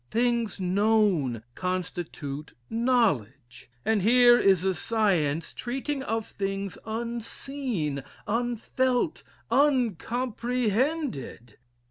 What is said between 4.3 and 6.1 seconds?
is a science treating